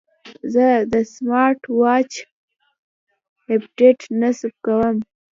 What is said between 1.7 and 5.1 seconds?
واچ اپډیټ نصب کوم.